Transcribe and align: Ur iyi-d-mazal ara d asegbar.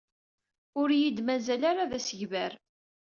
Ur 0.79 0.89
iyi-d-mazal 0.91 1.61
ara 1.69 1.89
d 1.89 1.91
asegbar. 1.97 2.53